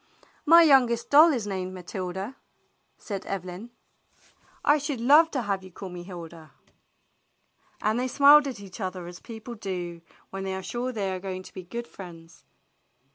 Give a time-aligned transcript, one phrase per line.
[0.47, 2.35] "My youngest doll is named Matilda,"
[2.97, 3.69] said Eve lyn.
[4.65, 6.49] "I should love to have you call me Hilda."
[7.81, 10.01] And 14 THE BLUE AUNT they smiled at each other as people do
[10.31, 12.43] when they are sure they are going to be good friends.